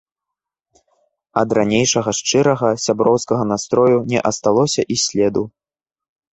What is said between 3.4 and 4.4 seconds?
настрою не